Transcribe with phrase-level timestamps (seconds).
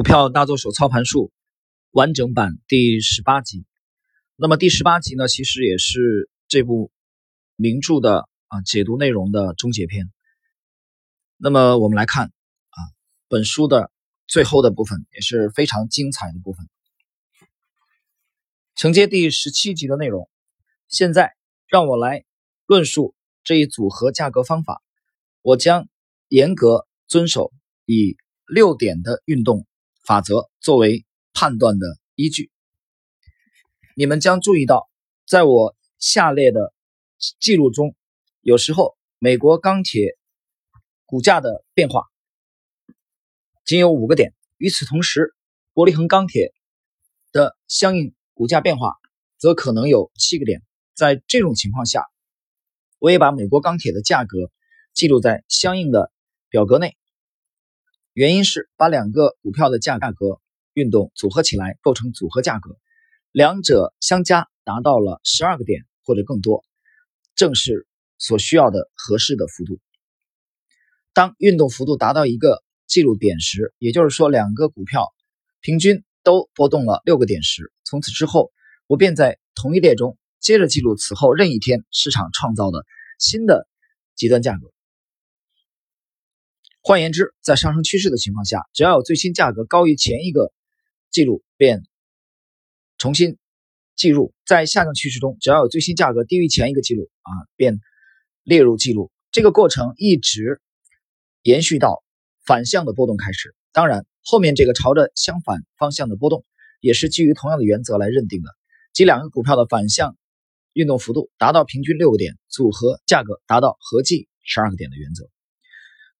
[0.00, 1.30] 股票大作手操盘术
[1.90, 3.66] 完整版第十八集。
[4.34, 6.90] 那么第十八集呢，其实也是这部
[7.54, 10.10] 名著的啊解读内容的终结篇。
[11.36, 12.78] 那么我们来看啊，
[13.28, 13.92] 本书的
[14.26, 16.66] 最后的部分也是非常精彩的部分，
[18.76, 20.30] 承接第十七集的内容。
[20.88, 21.34] 现在
[21.66, 22.24] 让我来
[22.64, 23.14] 论述
[23.44, 24.82] 这一组合价格方法，
[25.42, 25.90] 我将
[26.28, 27.52] 严格遵守
[27.84, 29.66] 以六点的运动。
[30.10, 32.50] 法则作为判断的依据，
[33.94, 34.90] 你们将注意到，
[35.24, 36.74] 在我下列的
[37.38, 37.94] 记录中，
[38.40, 40.18] 有时候美国钢铁
[41.06, 42.08] 股价的变化
[43.64, 45.32] 仅有五个点，与此同时，
[45.74, 46.52] 伯利恒钢铁
[47.30, 48.96] 的相应股价变化
[49.38, 50.60] 则可能有七个点。
[50.92, 52.08] 在这种情况下，
[52.98, 54.50] 我也把美国钢铁的价格
[54.92, 56.10] 记录在相应的
[56.48, 56.96] 表格内。
[58.20, 60.42] 原因是把两个股票的价格
[60.74, 62.76] 运动组合起来构成组合价格，
[63.32, 66.62] 两者相加达到了十二个点或者更多，
[67.34, 67.86] 正是
[68.18, 69.78] 所需要的合适的幅度。
[71.14, 75.08] 当运动幅度达到一个记录点时，也就是说两个股票
[75.62, 78.52] 平均都波动了六个点时，从此之后
[78.86, 82.84] 我便在同一列中接着记录此后任意天市场创造的
[83.18, 83.66] 新的
[84.14, 84.70] 极端价格。
[86.82, 90.50] 换言之，在上升趋势的情况下，只要有最新价格高于前一个
[91.10, 91.82] 记录，便
[92.96, 93.36] 重新
[93.96, 97.80] 计入；在下降趋势中，只要有最新价格低于前一个记录，啊，便
[98.44, 99.12] 列入记录。
[99.30, 100.62] 这个过程一直
[101.42, 102.02] 延续到
[102.46, 103.54] 反向的波动开始。
[103.72, 106.46] 当然，后面这个朝着相反方向的波动，
[106.80, 108.48] 也是基于同样的原则来认定的，
[108.94, 110.16] 即两个股票的反向
[110.72, 115.28] 运动幅度达到平均六个点，组合价格达到合计十二个点的原则。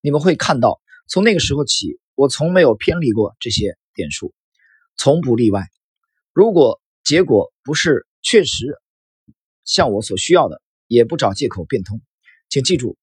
[0.01, 4.33] 你们会看到，从那个时候起，我从没有偏离过这些点数，
[4.97, 5.69] 从不例外。
[6.33, 8.79] 如果结果不是确实
[9.65, 12.01] 像我所需要的，也不找借口变通。
[12.49, 12.97] 请记住，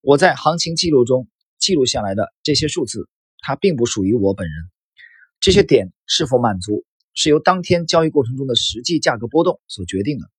[0.00, 1.28] 我在行情记录中
[1.58, 4.54] 记录下来的这些数字，它并不属于我本人。
[5.40, 10.30] 这些点是否满足，是由当天交易过程中的实际价格波动所决定的。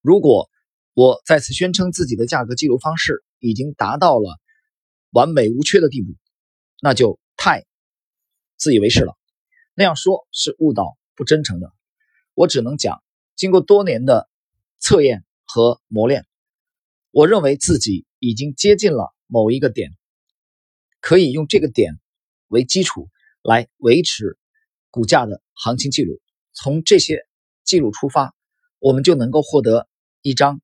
[0.00, 0.48] 如果
[0.94, 4.38] 我再次宣称自己的价格记录方式已经达到了，
[5.12, 6.14] 完美无缺的地步，
[6.80, 7.64] 那就太
[8.56, 9.16] 自以为是了。
[9.74, 11.72] 那样说是误导、不真诚的。
[12.34, 13.02] 我只能讲，
[13.36, 14.28] 经过多年的
[14.78, 16.26] 测验和磨练，
[17.10, 19.90] 我认为自己已经接近了某一个点，
[21.00, 22.00] 可以用这个点
[22.48, 23.10] 为基础
[23.42, 24.38] 来维持
[24.90, 26.20] 股价的行情记录。
[26.54, 27.26] 从这些
[27.64, 28.34] 记录出发，
[28.78, 29.88] 我们就能够获得
[30.22, 30.62] 一张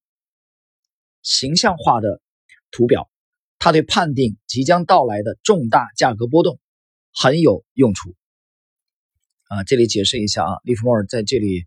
[1.22, 2.22] 形象化的
[2.70, 3.10] 图表。
[3.58, 6.60] 它对判定即将到来的重大价格波动
[7.12, 8.14] 很有用处。
[9.48, 11.64] 啊，这里解释一下啊，利弗莫尔在这里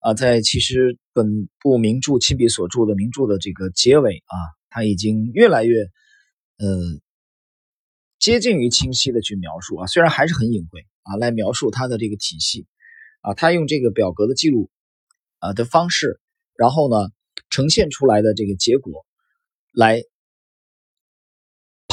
[0.00, 4.34] 啊，在其实本部名著亲笔所著的名著的这个结尾啊，
[4.70, 5.82] 他已经越来越
[6.58, 7.00] 呃
[8.18, 12.66] 接近于清晰的去描述啊，虽然还是很隐晦啊，来描述它的这个体系
[13.20, 14.70] 啊，他用这个表格的记录
[15.40, 16.20] 啊的方式，
[16.54, 17.10] 然后呢
[17.50, 19.04] 呈现出来的这个结果
[19.72, 20.00] 来。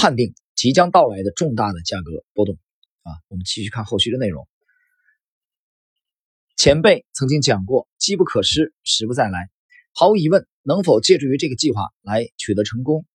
[0.03, 2.59] 判定即将到来的重大的价格波动
[3.03, 4.49] 啊，我们继续看后续的内容。
[6.57, 9.49] 前辈曾经讲过，机不可失，时不再来。
[9.93, 13.05] 毫无疑问，能否借助于这个计划来取得成功，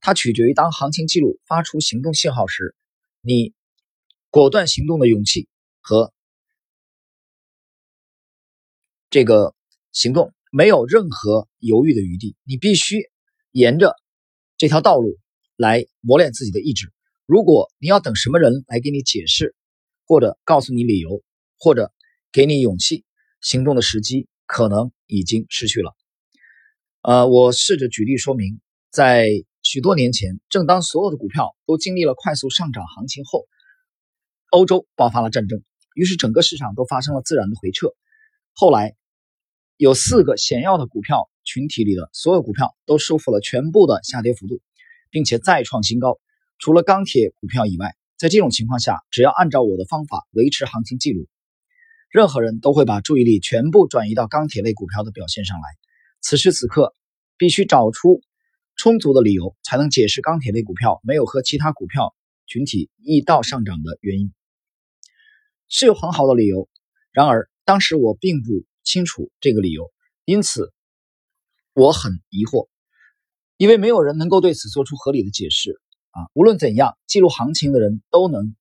[0.00, 2.74] 它取决于当行情记录发出行动信号时，
[3.20, 3.52] 你
[4.30, 5.46] 果断行动的勇气
[5.82, 6.10] 和
[9.10, 9.54] 这个
[9.92, 12.34] 行动没有任何犹豫的余地。
[12.44, 13.10] 你必须
[13.50, 13.94] 沿着
[14.56, 15.18] 这条道路。
[15.60, 16.90] 来磨练自己的意志。
[17.26, 19.54] 如果你要等什么人来给你解释，
[20.06, 21.22] 或者告诉你理由，
[21.58, 21.92] 或者
[22.32, 23.04] 给你勇气，
[23.42, 25.94] 行动的时机可能已经失去了。
[27.02, 28.58] 呃，我试着举例说明，
[28.90, 29.28] 在
[29.62, 33.46] 许多年前，正当所有的股票都经历了快速上涨行情后，
[34.50, 35.62] 欧洲爆发了战争，
[35.94, 37.94] 于是整个市场都发生了自然的回撤。
[38.54, 38.96] 后来，
[39.76, 44.62] 有四个显要的股票群体里的所有股票都收复了全部的下跌幅度。
[45.10, 46.18] 并且再创新高，
[46.58, 51.28] 除了钢铁股票以外，在这种情况下，只要按照我的方法维持行情记录，
[52.10, 55.64] 任何人都会把注意力全部转移到钢铁类股票的表现上来。
[56.20, 56.94] 此时此刻，
[57.36, 58.20] 必须找出
[58.76, 62.14] 充足的理由，才能解释钢铁类股票没有和其他股票
[62.46, 64.32] 群体一道上涨的原因。
[65.68, 66.68] 是有很好的理由，
[67.12, 69.90] 然而当时我并不清楚这个理由，
[70.24, 70.72] 因此
[71.72, 72.68] 我很疑惑。
[73.60, 75.78] 因为没有人能够对此做出合理的解释
[76.12, 76.32] 啊！
[76.32, 78.56] 无论怎样，记录行情的人都能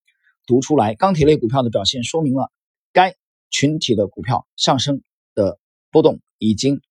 [0.45, 2.51] 读出来，钢铁类股票的表现说明了
[2.91, 3.15] 该
[3.49, 5.01] 群体的股票上升
[5.35, 5.57] 的
[5.89, 6.81] 波动已经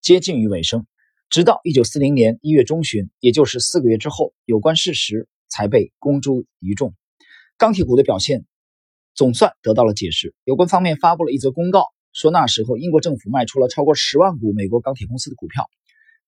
[0.00, 0.86] 接近于尾声。
[1.30, 6.94] 直到一九四零年一月中旬，也就是四个月之后，有关事实才被公诸于众。
[7.58, 8.44] 钢铁股的表现
[9.16, 10.32] 总算得到了解释。
[10.44, 15.68] 有关方面发布了一则公告，说那时候英国政府卖出了超过十万股美国钢铁公司的股票。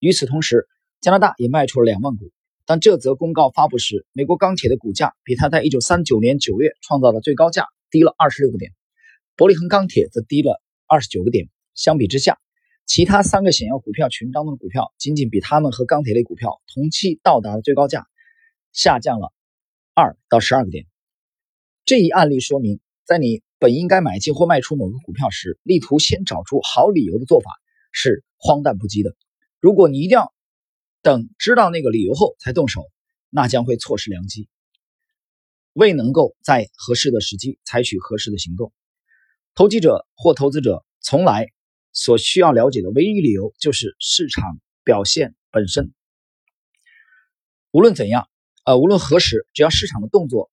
[0.01, 0.67] 与此同时，
[1.01, 2.31] 加拿大也卖出了两万股。
[2.67, 8.73] 当这则公告发布时，美国钢铁的股价比它在一九三九年九月创造的最高价低了二十六个点，
[9.37, 11.49] 伯利恒钢铁则低了二十九个点。
[11.75, 12.39] 相比之下，
[12.87, 18.07] 其他三个险要股票群当中的股票，仅仅比他们和钢铁类股票同期到达的最高价
[18.73, 19.33] 下降了
[19.93, 20.87] 二到十二个点。
[21.85, 27.51] 这一案例说明，在你本应该买进或卖出某个股票时，力图先找出好理由的做法
[27.93, 29.15] 是荒诞不羁的。
[29.61, 30.33] 如果你一定要
[31.05, 32.91] 等知道那个理由后才动手，
[33.31, 34.49] 那将会错失良机，
[35.73, 38.73] 未能够在合适的时机采取合适的行动。
[39.55, 41.47] 投机者或投资者从来。
[41.97, 45.95] 所需要了解的唯一理由就是市场表现本身。
[47.71, 48.29] 无论怎样，
[48.65, 50.51] 呃，无论何时，只要市场的动作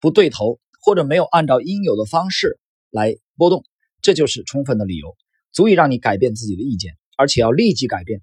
[0.00, 2.58] 不对头，或者没有按照应有的方式
[2.90, 3.64] 来波动，
[4.02, 5.16] 这就是充分的理由，
[5.52, 8.20] 足以让你改变自己的意见，而且要立即改变。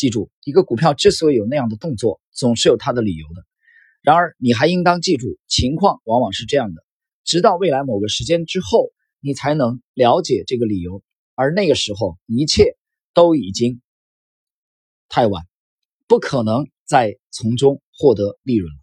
[0.00, 3.44] 记住，一个股票之所以有那样的动作，总是有它的理由的。
[4.00, 6.82] 然而，你还应当记住，情况往往是这样的：
[7.22, 8.88] 直到未来某个时间之后，
[9.20, 11.02] 你才能了解这个理由。
[11.34, 12.78] 而那个时候，一切
[13.12, 13.82] 都已经
[15.10, 15.44] 太晚，
[16.06, 18.78] 不可能再从中获得利润了。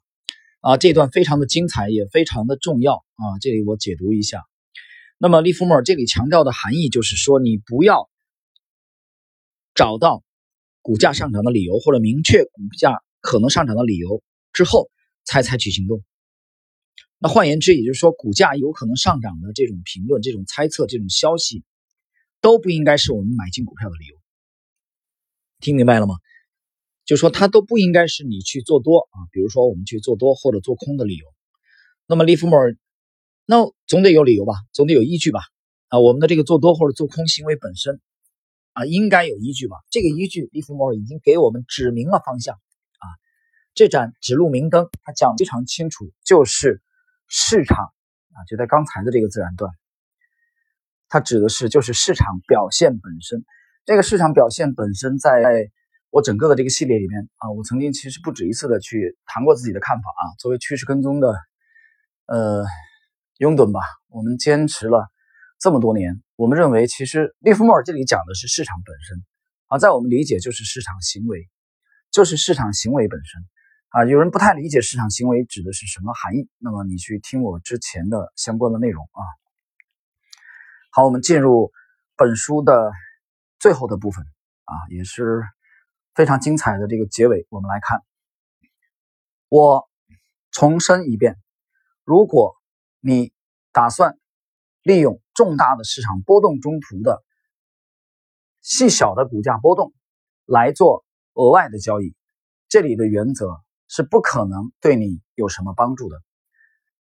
[0.69, 3.41] 啊，这段非常的精彩，也非常的重要啊！
[3.41, 4.43] 这里我解读一下。
[5.17, 8.07] 那么，利弗莫尔这里强调的含义就是说，你不要
[9.73, 10.23] 找到
[10.87, 14.23] 股价上涨的理由，或者明确股价可能上涨的理由
[14.53, 14.89] 之后
[15.25, 16.01] 才采取行动。
[17.19, 21.65] 那换言之，也就是说，股价有可能上涨的这种评论、这种猜测、这种消息。
[22.39, 24.15] 都不应该是我们买进股票的理由，
[25.59, 26.15] 听明白了吗？
[27.03, 31.25] 就说它都不应该是你去做多啊，比如说我们去做多或者做空的理由。
[32.05, 32.77] 那么利弗莫尔，
[33.45, 33.55] 那
[33.87, 35.41] 总得有理由吧，总得有依据吧？
[35.87, 37.99] 啊，我们的这个做多或者做空行为本身
[38.77, 39.77] 啊，应该有依据吧？
[39.89, 43.05] 这个依据利弗莫尔已经给我们指明了方向啊，
[43.73, 46.83] 这盏指路明灯，它讲非常清楚，就是
[47.27, 47.85] 市场
[48.33, 49.71] 啊，就在刚才的这个自然段。
[51.09, 53.43] 它指的是就是市场表现本身，
[53.83, 55.71] 这个市场表现本身，在
[56.11, 60.23] 我整个的这个系列里面啊，我曾经其实不止一次的去谈过自己的看法啊。
[60.37, 61.33] 作为趋势跟踪的
[62.27, 62.63] 呃
[63.39, 63.79] 拥趸吧，
[64.09, 65.07] 我们坚持了
[65.59, 69.25] 这么多年，我们认为其实利弗莫尔这里讲的是市场本身
[69.65, 71.49] 啊，在我们理解就是市场行为，
[72.11, 73.41] 就是市场行为本身
[73.89, 74.05] 啊。
[74.05, 79.21] 有人不太理解市场行为指的是什么含义，那么你去听我之前的相关的内容啊。
[80.91, 81.71] 好，我们进入
[82.15, 82.91] 本书的
[83.57, 84.23] 最后的部分
[84.65, 85.41] 啊，也是
[86.13, 87.47] 非常精彩的这个结尾。
[87.49, 88.03] 我们来看，
[89.49, 89.89] 我
[90.51, 91.35] 重申一遍：
[92.03, 92.55] 如果
[92.99, 93.33] 你
[93.71, 94.19] 打算
[94.83, 97.23] 利用重大的市场波动中途的
[98.59, 99.93] 细小的股价波动
[100.45, 102.15] 来做额外的交易，
[102.67, 106.19] 这里的原则是不可能对你有什么帮助的。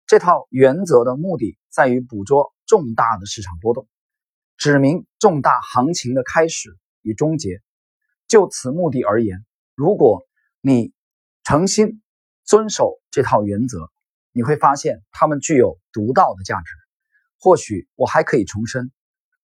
[0.06, 2.52] 这套原则的目的在于捕捉。
[2.68, 3.88] 重大的市场波动，
[4.58, 7.62] 指明重大行情的开始与终结。
[8.26, 9.42] 就此目的而言，
[9.74, 10.26] 如果
[10.60, 10.92] 你
[11.44, 12.02] 诚心
[12.44, 13.90] 遵守这套原则，
[14.32, 16.87] 你会发现它们具有独到的价值。
[17.38, 18.90] 或许我还可以重申，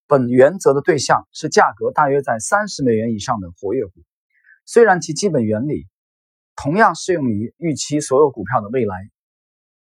[0.07, 4.03] 本原则的对象是价格大约在三十美元以上的活跃股。
[4.67, 5.87] 虽然其基本原理
[6.57, 9.11] 同样适用于预期所有股票的未来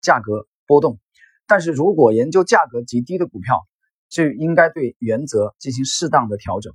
[0.00, 0.98] 价格波动。
[1.46, 3.66] 但是如果研究价格极低的股票，
[4.08, 6.72] 就应该对原则进行适当的调整，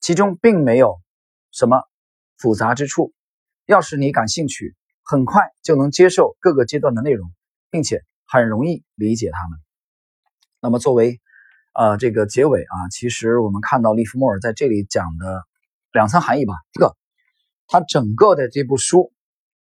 [0.00, 1.00] 其中并没有
[1.50, 1.82] 什么
[2.36, 3.14] 复杂之处。
[3.64, 7.32] 要是你感兴趣，很快就能接受各个阶段的内容，
[7.70, 9.65] 并且很容易理解它们。
[10.60, 11.20] 那么作为
[11.72, 15.44] 呃这个结尾啊，其实我们看到利弗莫尔在这里讲的
[15.92, 16.54] 两层含义吧。
[16.72, 16.96] 一个
[17.68, 19.12] 他整个的这部书，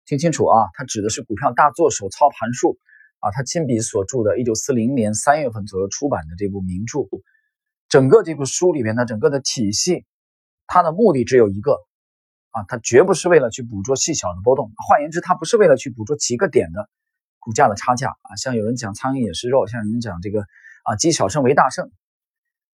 [0.06, 2.68] 听清楚啊，它指的是《股票大作手操盘术》。
[3.20, 7.08] 啊，他亲笔所著的1940年3月份左右出版的这部名著，
[7.88, 10.04] 整个这部书里面的整个的体系，
[10.66, 11.72] 它的目的只有一个，
[12.50, 14.70] 啊，它绝不是为了去捕捉细小的波动。
[14.76, 16.86] 换言之，它不是为了去捕捉几个点的
[17.38, 18.36] 股价的差价啊。
[18.36, 20.44] 像有人讲苍蝇也是肉，像有人讲这个
[20.84, 21.90] 啊积小胜为大胜，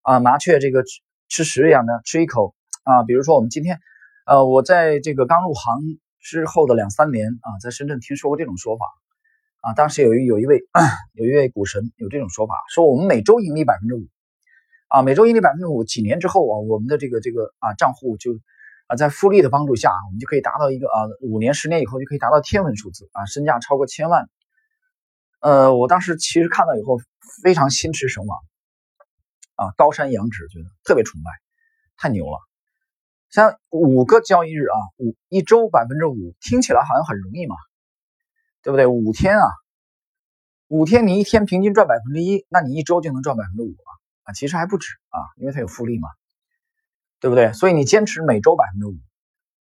[0.03, 0.83] 啊麻雀这个
[1.27, 2.53] 吃食一样的吃一口
[2.83, 3.03] 啊。
[3.03, 3.79] 比如说我们今天，
[4.25, 5.81] 呃，我在这个刚入行
[6.19, 8.85] 之后的两三年啊，在深圳听说过这种说法。
[9.61, 10.63] 啊，当时有一有一位
[11.13, 14.07] 有一位股神有这种说法，说我们每周盈利百分之五，
[14.87, 18.31] 啊，每周盈利百分之五，几年之后啊，我们的这个这个啊账户就
[18.87, 24.27] 啊在复利的帮助下，我们就可以达到一个啊五年十年以后就可以达到天文数字啊，身价超过千万。
[25.41, 26.99] 呃，我当时其实看到以后
[27.43, 28.39] 非常心驰神往，
[29.55, 31.31] 啊，高山仰止，觉得特别崇拜，
[31.97, 32.39] 太牛了。
[33.29, 37.55] 像五个交易日啊，五一周百分之五，听起来好像很容易嘛。
[38.63, 38.85] 对不对？
[38.85, 39.45] 五天啊，
[40.67, 44.33] 五天你一天平均赚百分之一，那你一周就能赚百分之五了啊！
[44.33, 46.07] 其实还不止啊，因为它有复利嘛，
[47.19, 47.53] 对不对？
[47.53, 48.93] 所以你坚持每周百分之五，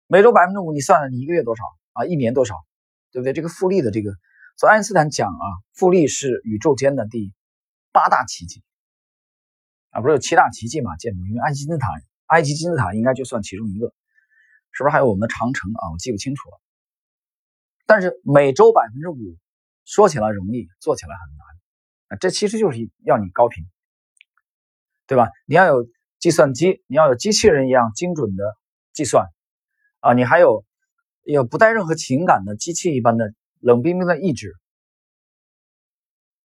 [0.07, 2.05] 每周百分之五，你算算你一个月多少啊？
[2.05, 2.55] 一年多少？
[3.11, 3.33] 对不对？
[3.33, 4.13] 这个复利的这个，
[4.57, 7.33] 所以爱因斯坦讲啊，复利是宇宙间的第
[7.91, 8.63] 八大奇迹
[9.89, 10.95] 啊，不是有七大奇迹嘛？
[10.97, 11.87] 建筑，因为埃及金字塔，
[12.27, 13.93] 埃及金字塔应该就算其中一个，
[14.71, 15.91] 是不是还有我们的长城啊？
[15.91, 16.61] 我记不清楚了。
[17.85, 19.37] 但是每周百分之五，
[19.85, 21.47] 说起来容易，做起来很难
[22.07, 22.17] 啊！
[22.19, 23.63] 这其实就是要你高频，
[25.05, 25.29] 对吧？
[25.45, 25.87] 你要有
[26.19, 28.57] 计算机，你要有机器人一样精准的
[28.93, 29.27] 计算
[29.99, 30.13] 啊！
[30.13, 30.65] 你还有
[31.23, 34.55] 有不带任何情感的机器一般的冷冰冰的意志。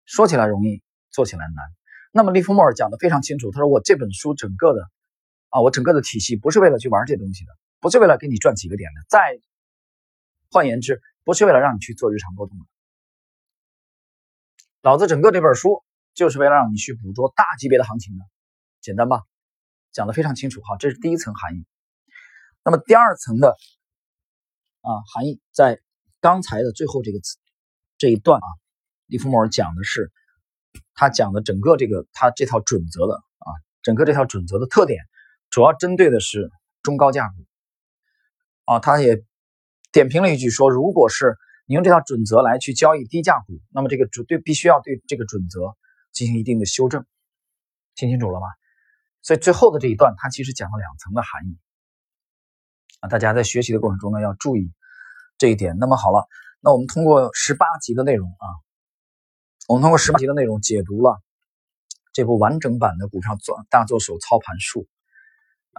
[0.06, 1.66] 说起来容易，做起来难。
[2.12, 4.82] 那么利弗莫尔讲的非常清楚，他说我这本书整个的
[5.50, 9.02] 啊，我整个的体系不是为了去玩这东西的，不是为了给你赚几个点的。
[9.10, 9.40] 再
[10.52, 11.02] 换言之。
[11.26, 12.66] 不是为了让你去做日常波动的，
[14.82, 15.84] 老子整个这本书
[16.16, 18.26] 就是为了让你去捕捉大级别的行情的，
[18.82, 19.22] 简单吧？
[19.92, 20.60] 讲的非常清楚。
[20.64, 21.68] 好，这是第一层含义。
[22.64, 23.50] 那么第二层的
[24.82, 25.80] 啊含义，在
[26.22, 27.38] 刚才的最后这个词
[27.98, 28.48] 这一段啊，
[29.08, 30.12] 利弗莫尔讲的是
[30.94, 33.48] 他讲的整个这个他这套准则的啊，
[33.82, 35.02] 整个这套准则的特点，
[35.50, 36.52] 主要针对的是
[36.84, 37.46] 中高价股
[38.66, 39.24] 啊，他也。
[39.92, 41.36] 点评了一句说：“如果是
[41.66, 45.76] 你用这套准则来去交易低价股，那么这个准对必须要对这个准则
[46.12, 47.08] 进行一定的修正。”
[47.98, 48.46] 听清楚了吗？
[49.24, 51.58] 所以最后的这一段，它其实讲了两层的含义
[53.00, 53.10] 啊。
[53.10, 54.72] 大家在学习的过程中呢，要注意
[55.40, 55.76] 这一点。
[55.80, 56.28] 那么好了，
[56.62, 58.46] 那我们通过十八集的内容啊，
[59.68, 61.20] 我们通过十八集的内容解读了
[62.14, 64.82] 这部完整版的《股票做大作手操盘术》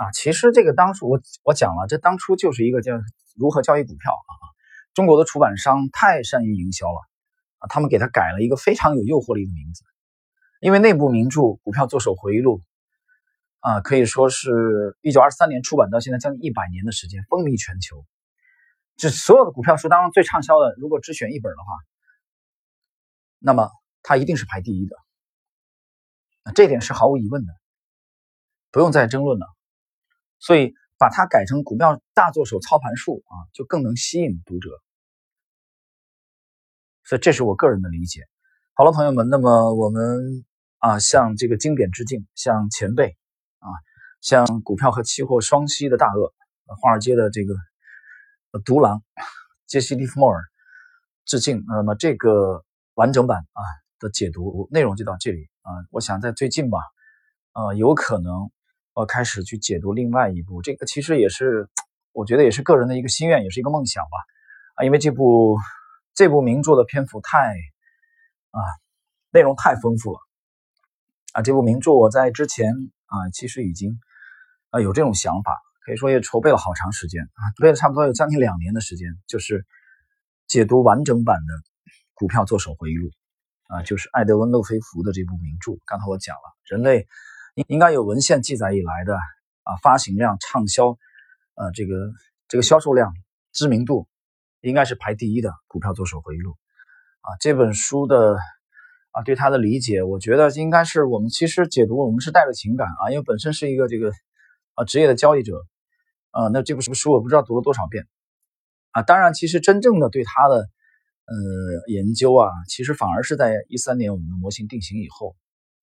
[0.02, 0.10] 啊。
[0.10, 2.94] 其实这个当初我我讲了，这当初就是一个叫。
[3.36, 4.32] 如何交易股票啊？
[4.92, 7.00] 中国的出版商太善于营销了
[7.58, 7.68] 啊！
[7.68, 9.82] 他们给他改了一个非常有诱惑力的名字，
[10.60, 12.58] 因为那部名著《股票作手回忆录》
[13.60, 18.04] 啊，可以说是一九二三年出版到现在将近一百年的时间，风靡全球。
[19.00, 21.72] 这所有的股票书当中最畅销的，如果只选一本的话，
[23.38, 23.70] 那么
[24.02, 24.96] 它一定是排第一的。
[26.54, 27.52] 这点是毫无疑问的，
[28.70, 29.46] 不用再争论了。
[30.38, 30.74] 所以。
[31.00, 34.68] 把它改成股票大作手操盘术啊，就更能吸引读者。
[37.04, 38.28] 所以这是我个人的理解。
[38.74, 40.44] 好了，朋友们，那么我们
[40.76, 43.16] 啊向这个经典致敬，向前辈
[43.60, 43.68] 啊，
[44.20, 46.34] 向股票和期货双栖的大鳄，
[46.82, 47.54] 华尔街的这个
[48.58, 49.02] 独狼
[49.66, 50.42] 杰西·利弗莫尔
[51.24, 51.64] 致敬。
[51.68, 52.64] 那么这个
[52.94, 53.62] 完整版啊
[53.98, 55.72] 的解读内容就到这里啊。
[55.90, 56.78] 我想在最近吧，
[57.52, 58.50] 呃，有可能。
[58.92, 61.70] 我开始去解读另外一部，这个其实也是，
[62.12, 64.10] 我觉得也是个人的一个心愿，也是一个梦想吧。
[64.74, 65.56] 啊，因为这部
[66.12, 67.54] 这部名著的篇幅太
[68.50, 68.60] 啊，
[69.30, 70.18] 内容太丰富了。
[71.32, 72.74] 啊，这部名著我在之前
[73.06, 73.98] 啊，其实已经
[74.70, 75.56] 啊有这种想法，
[75.90, 79.66] 可以说也筹备了好长时间啊，筹备了差不多有将近两年的时间，就是
[80.46, 81.54] 解读完整版的
[82.14, 83.08] 《股票作手回忆录》
[83.74, 85.72] 啊，就是艾德温·洛菲弗的这部名著。
[85.84, 87.08] 刚才我讲了，人类。
[87.56, 90.96] 应应该有文献记载以来的啊，发行量、畅销，
[91.56, 92.12] 呃，这个
[92.46, 93.12] 这个销售量、
[93.52, 94.06] 知名度，
[94.60, 96.52] 应该是排第一的《股票作手回忆录》
[97.22, 97.34] 啊。
[97.40, 98.38] 这本书的
[99.10, 104.12] 啊，对它的理解，我觉得应该是我们其实解读，我们是带着情感啊，因为本身是一个这个
[104.74, 105.66] 啊职业的交易者
[106.30, 106.48] 啊。
[106.52, 108.06] 那这部书我不知道读了多少遍
[108.90, 109.02] 啊。
[109.02, 110.56] 当然，其实真正的对它的
[111.26, 111.36] 呃
[111.88, 115.36] 研究啊，其实反而是在一三年我们的模型定型以后。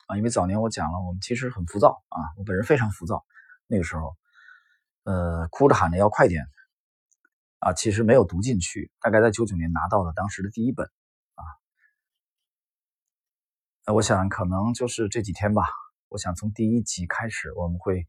[0.07, 3.25] 啊，因为早年我讲了，我们其实很浮躁啊，我本人非常浮躁，
[3.67, 4.15] 那个时候，
[5.03, 6.45] 呃，哭着喊着要快点，
[7.59, 10.87] 啊，其实没有读进去，大概在九九年拿到了当时的第一本，
[11.35, 11.43] 啊，
[13.85, 15.63] 那我想可能就是这几天吧，
[16.07, 18.07] 我想从第一集开始，我们会，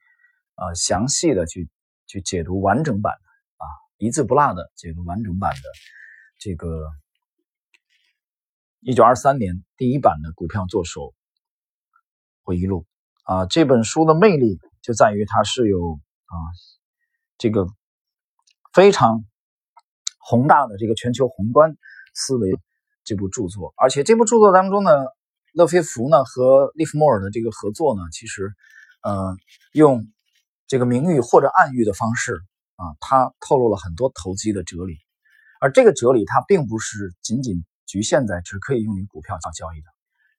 [0.54, 1.68] 呃，详细的去
[2.08, 3.64] 去解读完整版的，啊，
[3.98, 5.62] 一字不落的解读完整版的
[6.40, 6.90] 这个
[8.80, 11.14] 一九二三年第一版的股票作手。
[12.42, 12.86] 回忆录
[13.24, 16.34] 啊，这本书的魅力就在于它是有啊
[17.36, 17.66] 这个
[18.72, 19.26] 非常
[20.18, 21.76] 宏大的这个全球宏观
[22.14, 22.58] 思维
[23.04, 24.90] 这部著作，而且这部著作当中呢，
[25.52, 28.54] 勒菲弗呢和利弗莫尔的这个合作呢，其实，
[29.02, 29.36] 呃，
[29.72, 30.10] 用
[30.68, 32.34] 这个明喻或者暗喻的方式
[32.76, 34.98] 啊，他透露了很多投机的哲理，
[35.60, 39.88] 而这个哲理它并不是仅仅局限在只可以用于股票做交易的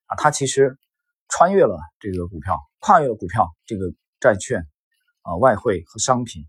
[0.05, 0.77] 啊，它其实
[1.27, 4.65] 穿越了这个股票，跨越了股票这个债券
[5.24, 6.45] 啊、外汇和商品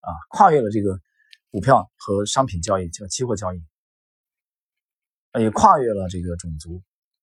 [0.00, 0.98] 啊，跨越了这个
[1.50, 3.62] 股票和商品交易，叫期货交易。
[5.38, 6.82] 也跨越了这个种族、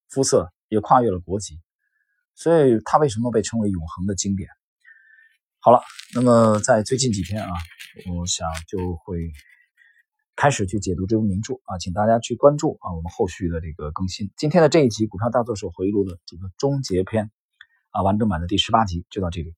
[0.10, 1.60] 肤色，也跨越了国籍，
[2.36, 4.50] 所以它为什么被称为永恒的经典？
[5.68, 5.82] 好了，
[6.16, 7.52] 那么在最近几天啊，
[8.16, 9.34] 我想就会
[10.34, 14.32] 开始去解读这部名著啊，请大家去关注啊我们后续的这个更新。
[14.38, 17.30] 今天的这一集《股票大作手回忆录》的这个终结篇
[17.90, 19.54] 啊，完整版的第十八集就到这里。